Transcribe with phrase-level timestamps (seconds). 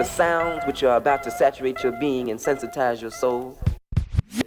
[0.00, 3.58] The sounds which are about to saturate your being and sensitize your soul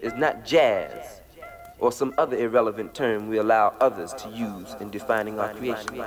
[0.01, 1.21] is not jazz
[1.77, 6.03] or some other irrelevant term we allow others to use in defining our creation.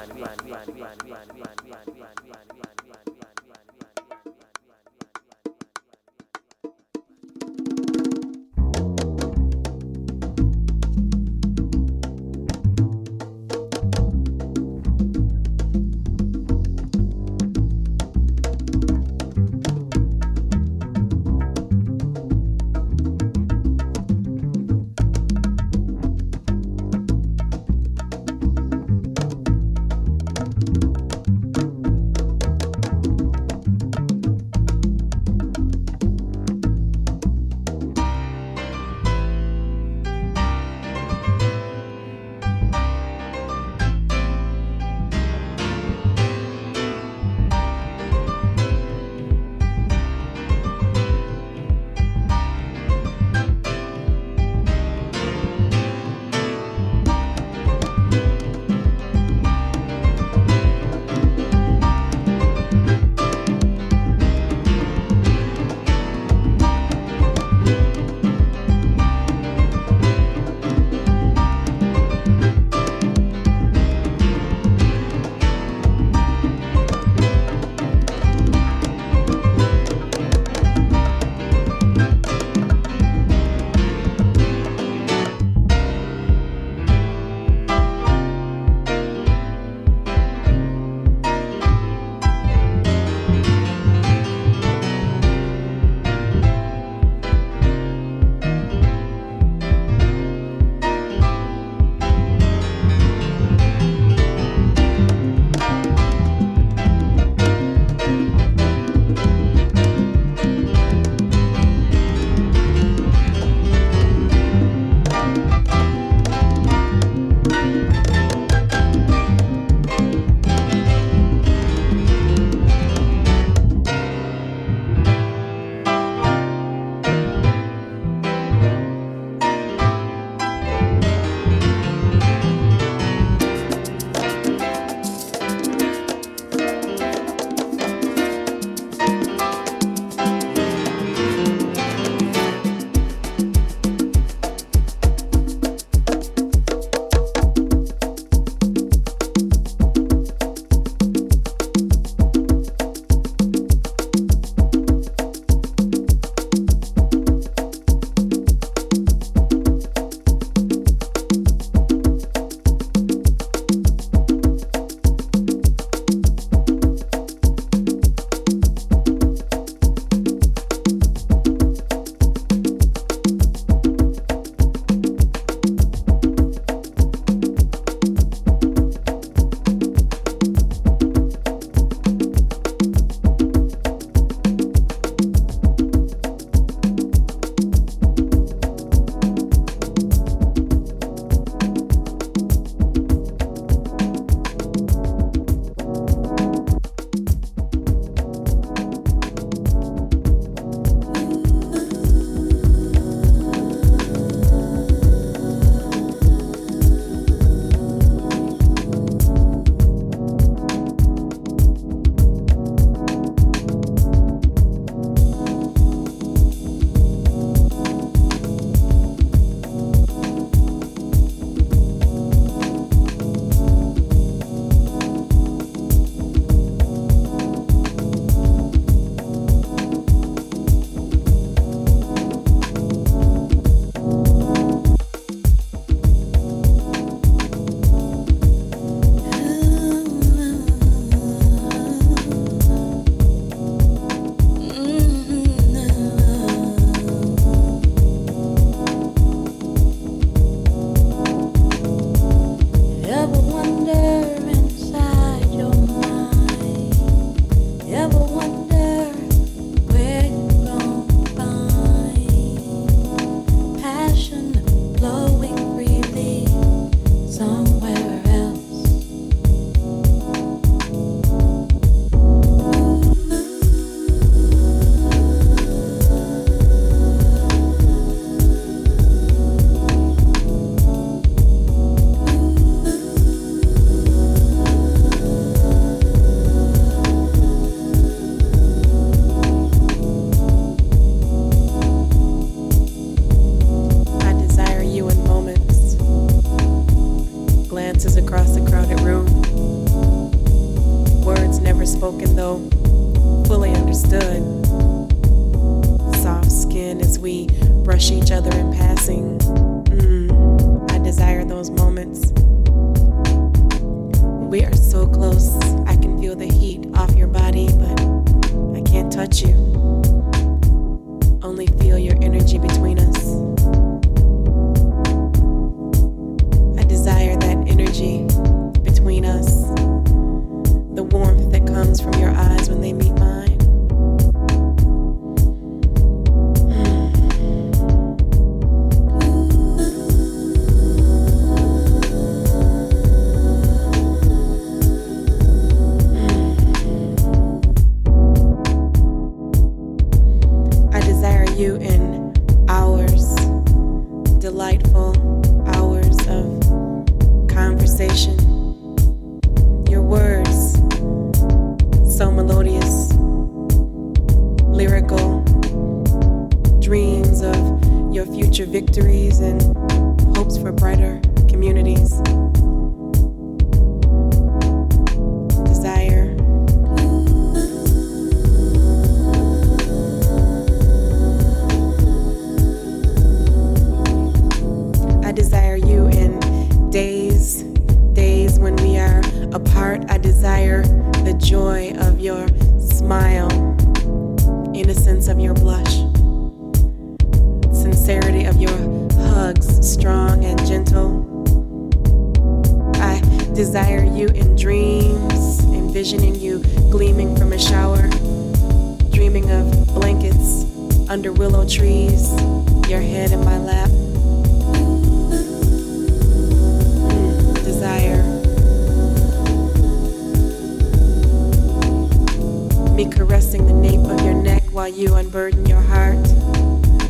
[424.88, 426.16] you unburden your heart.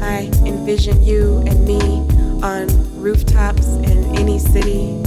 [0.01, 1.81] I envision you and me
[2.43, 2.69] on
[3.01, 5.03] rooftops in any city,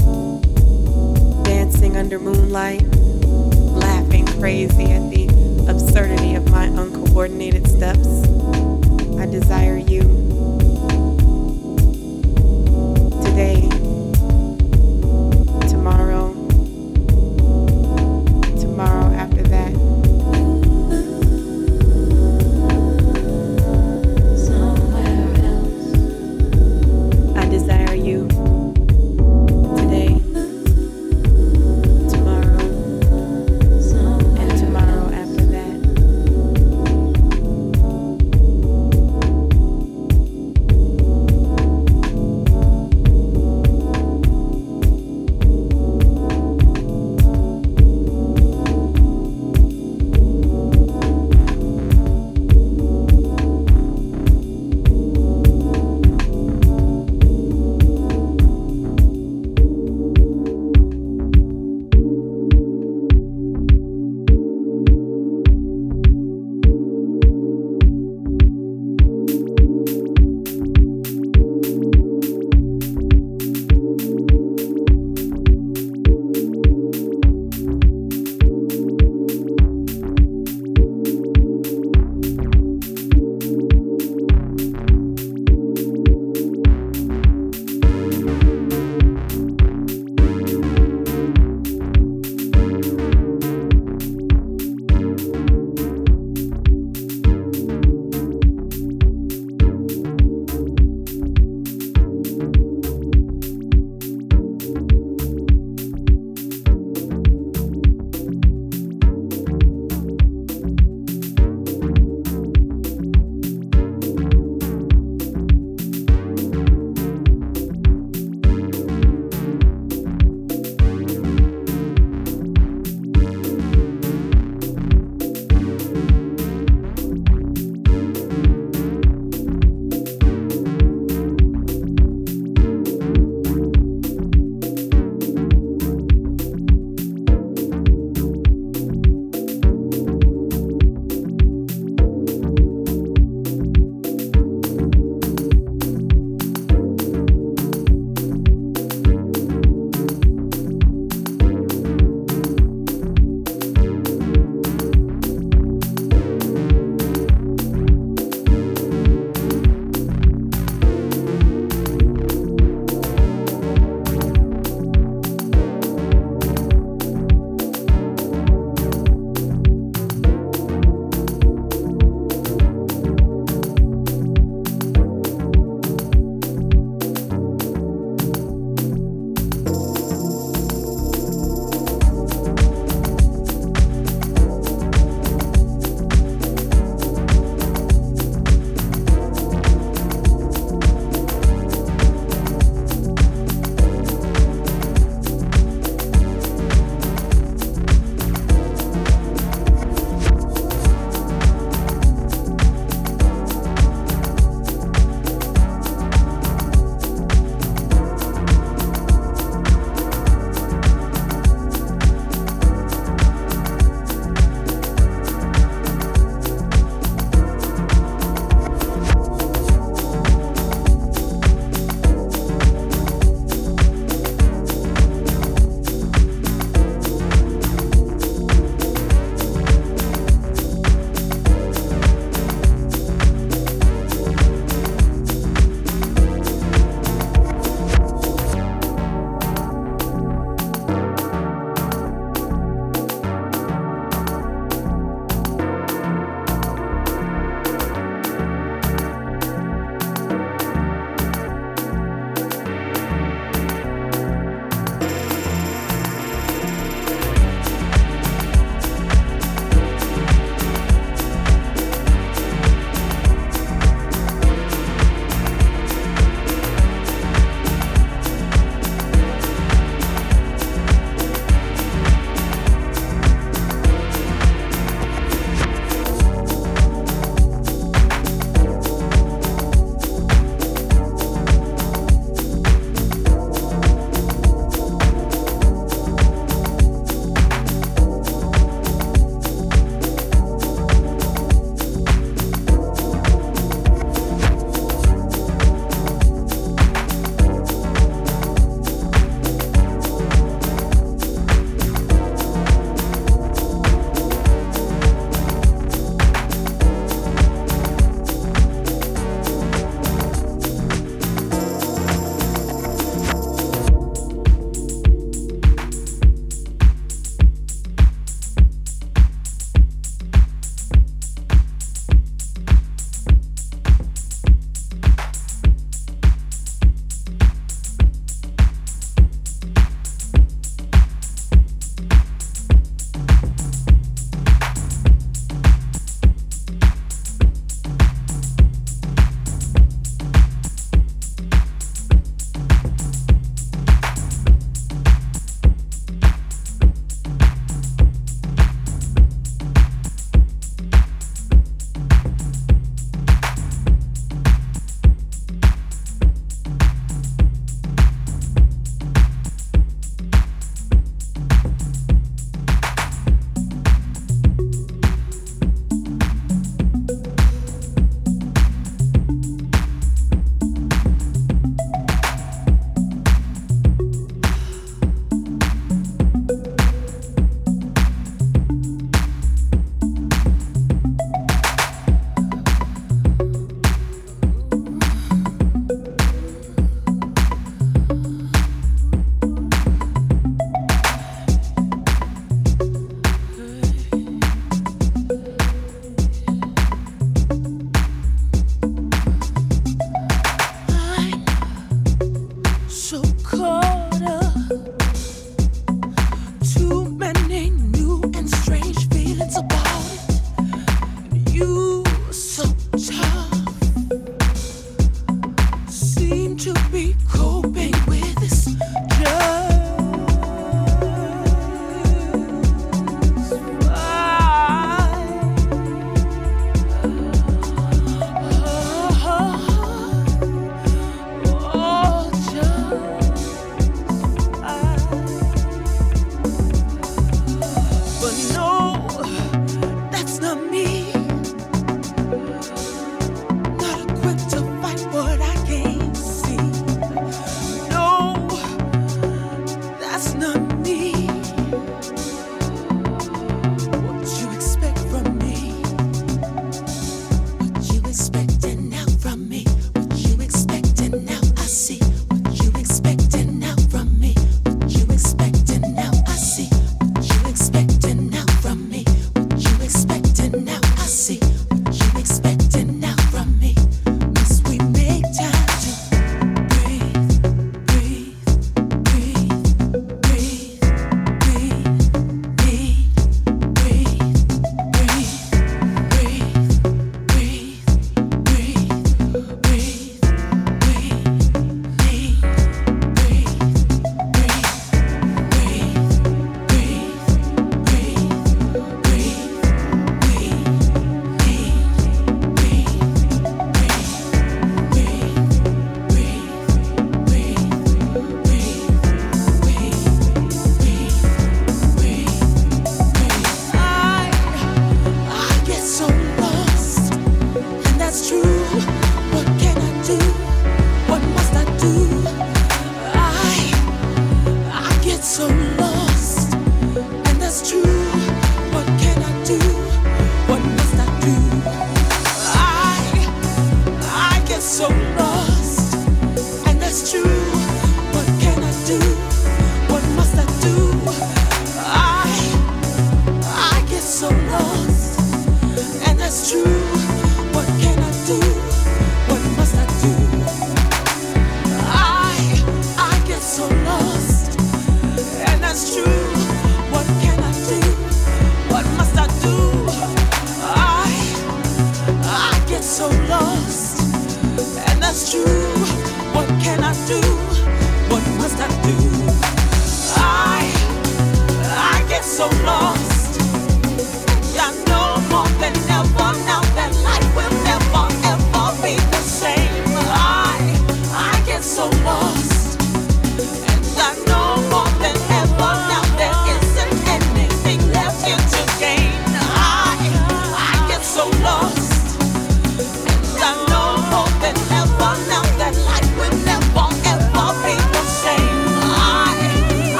[1.43, 5.27] dancing under moonlight, laughing crazy at the
[5.67, 8.07] absurdity of my uncoordinated steps.
[9.17, 10.01] I desire you
[13.23, 13.78] today.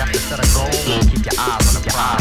[0.00, 1.02] you have to set a goal.
[1.10, 2.19] Keep your eyes on the prize.